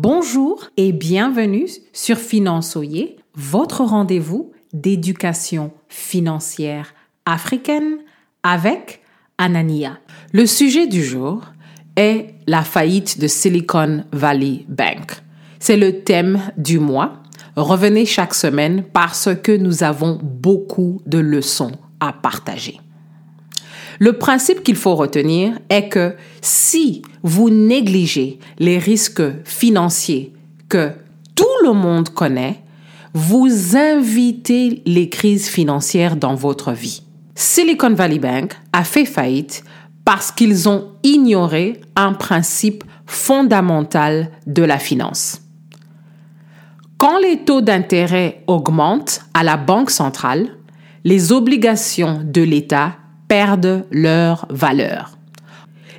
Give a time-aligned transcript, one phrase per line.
[0.00, 6.94] Bonjour et bienvenue sur Finançoyer, votre rendez-vous d'éducation financière
[7.26, 7.98] africaine
[8.44, 9.02] avec
[9.38, 9.98] Anania.
[10.32, 11.42] Le sujet du jour
[11.96, 15.20] est la faillite de Silicon Valley Bank.
[15.58, 17.14] C'est le thème du mois.
[17.56, 22.78] Revenez chaque semaine parce que nous avons beaucoup de leçons à partager.
[23.98, 30.32] Le principe qu'il faut retenir est que si vous négligez les risques financiers
[30.68, 30.92] que
[31.34, 32.62] tout le monde connaît,
[33.14, 37.02] vous invitez les crises financières dans votre vie.
[37.34, 39.64] Silicon Valley Bank a fait faillite
[40.04, 45.40] parce qu'ils ont ignoré un principe fondamental de la finance.
[46.98, 50.48] Quand les taux d'intérêt augmentent à la Banque centrale,
[51.04, 52.96] les obligations de l'État
[53.28, 55.18] perdent leur valeur.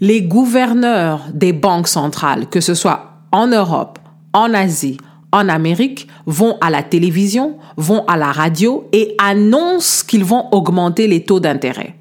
[0.00, 3.98] Les gouverneurs des banques centrales, que ce soit en Europe,
[4.32, 4.98] en Asie,
[5.32, 11.08] en Amérique, vont à la télévision, vont à la radio et annoncent qu'ils vont augmenter
[11.08, 11.96] les taux d'intérêt.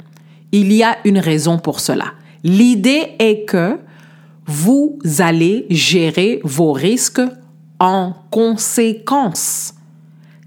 [0.52, 2.14] Il y a une raison pour cela.
[2.44, 3.80] L'idée est que
[4.46, 7.22] vous allez gérer vos risques
[7.80, 9.74] en conséquence.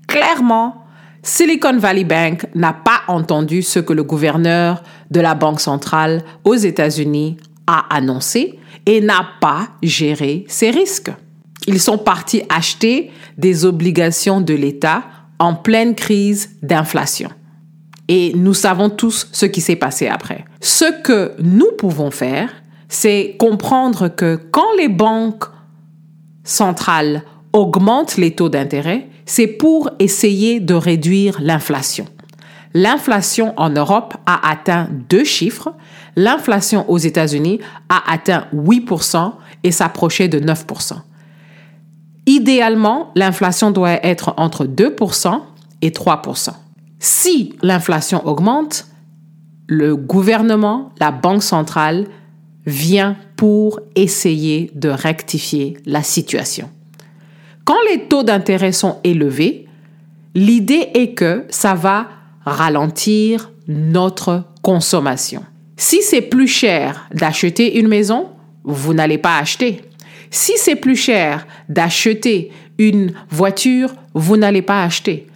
[0.06, 0.77] Clairement,
[1.22, 6.54] Silicon Valley Bank n'a pas entendu ce que le gouverneur de la Banque centrale aux
[6.54, 11.10] États-Unis a annoncé et n'a pas géré ses risques.
[11.66, 15.04] Ils sont partis acheter des obligations de l'État
[15.38, 17.30] en pleine crise d'inflation.
[18.08, 20.44] Et nous savons tous ce qui s'est passé après.
[20.60, 22.50] Ce que nous pouvons faire,
[22.88, 25.44] c'est comprendre que quand les banques
[26.42, 32.06] centrales augmentent les taux d'intérêt, c'est pour essayer de réduire l'inflation.
[32.72, 35.74] L'inflation en Europe a atteint deux chiffres.
[36.16, 39.34] L'inflation aux États-Unis a atteint 8%
[39.64, 40.94] et s'approchait de 9%.
[42.26, 45.40] Idéalement, l'inflation doit être entre 2%
[45.82, 46.50] et 3%.
[46.98, 48.86] Si l'inflation augmente,
[49.66, 52.06] le gouvernement, la Banque centrale,
[52.64, 56.70] vient pour essayer de rectifier la situation.
[57.68, 59.66] Quand les taux d'intérêt sont élevés,
[60.34, 62.06] l'idée est que ça va
[62.46, 65.42] ralentir notre consommation.
[65.76, 68.30] Si c'est plus cher d'acheter une maison,
[68.64, 69.82] vous n'allez pas acheter.
[70.30, 75.26] Si c'est plus cher d'acheter une voiture, vous n'allez pas acheter.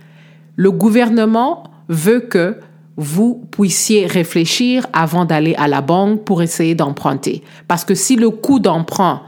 [0.56, 2.56] Le gouvernement veut que
[2.97, 7.42] vous puissiez réfléchir avant d'aller à la banque pour essayer d'emprunter.
[7.69, 9.21] Parce que si le coût d'emprunt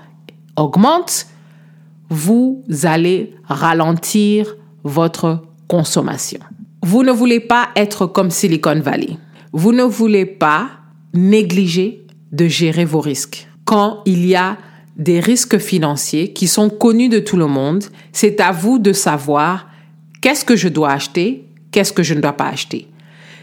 [0.56, 1.26] augmente,
[2.10, 6.40] vous allez ralentir votre consommation.
[6.82, 9.16] Vous ne voulez pas être comme Silicon Valley.
[9.52, 10.68] Vous ne voulez pas
[11.14, 13.48] négliger de gérer vos risques.
[13.64, 14.58] Quand il y a
[14.96, 19.68] des risques financiers qui sont connus de tout le monde, c'est à vous de savoir
[20.20, 22.88] qu'est-ce que je dois acheter, qu'est-ce que je ne dois pas acheter.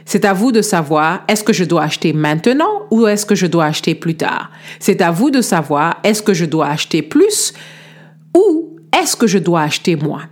[0.06, 3.48] C'est à vous de savoir est-ce que je dois acheter maintenant ou est-ce que je
[3.48, 4.52] dois acheter plus tard.
[4.80, 7.54] C'est à vous de savoir est-ce que je dois acheter plus
[8.36, 10.28] ou est-ce que je dois acheter moins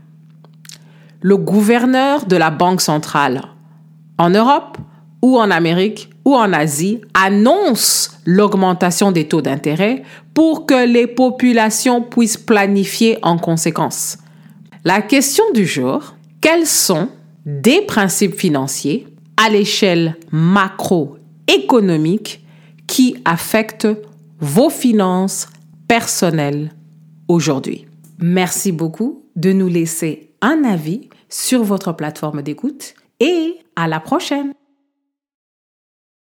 [1.21, 3.41] Le gouverneur de la Banque centrale
[4.17, 4.77] en Europe
[5.21, 12.01] ou en Amérique ou en Asie annonce l'augmentation des taux d'intérêt pour que les populations
[12.01, 14.17] puissent planifier en conséquence.
[14.85, 17.09] La question du jour, quels sont
[17.45, 19.07] des principes financiers
[19.37, 22.43] à l'échelle macroéconomique
[22.87, 23.89] qui affectent
[24.39, 25.49] vos finances
[25.87, 26.71] personnelles
[27.27, 27.88] aujourd'hui?
[28.21, 34.53] Merci beaucoup de nous laisser un avis sur votre plateforme d'écoute et à la prochaine.